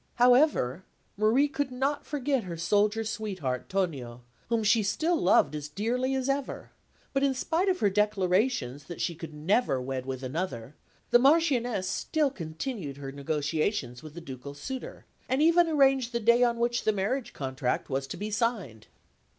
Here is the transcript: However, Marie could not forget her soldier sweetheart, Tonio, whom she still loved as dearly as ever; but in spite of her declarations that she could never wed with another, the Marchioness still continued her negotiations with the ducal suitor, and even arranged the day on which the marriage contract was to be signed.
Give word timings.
However, 0.15 0.83
Marie 1.15 1.47
could 1.47 1.69
not 1.71 2.07
forget 2.07 2.45
her 2.45 2.57
soldier 2.57 3.03
sweetheart, 3.03 3.69
Tonio, 3.69 4.23
whom 4.49 4.63
she 4.63 4.81
still 4.81 5.15
loved 5.15 5.53
as 5.55 5.67
dearly 5.69 6.15
as 6.15 6.27
ever; 6.27 6.71
but 7.13 7.21
in 7.21 7.35
spite 7.35 7.69
of 7.69 7.81
her 7.81 7.89
declarations 7.91 8.85
that 8.85 8.99
she 8.99 9.13
could 9.13 9.31
never 9.31 9.79
wed 9.79 10.07
with 10.07 10.23
another, 10.23 10.73
the 11.11 11.19
Marchioness 11.19 11.87
still 11.87 12.31
continued 12.31 12.97
her 12.97 13.11
negotiations 13.11 14.01
with 14.01 14.15
the 14.15 14.21
ducal 14.21 14.55
suitor, 14.55 15.05
and 15.29 15.39
even 15.43 15.67
arranged 15.67 16.13
the 16.13 16.19
day 16.19 16.41
on 16.41 16.57
which 16.57 16.83
the 16.83 16.91
marriage 16.91 17.31
contract 17.31 17.87
was 17.87 18.07
to 18.07 18.17
be 18.17 18.31
signed. 18.31 18.87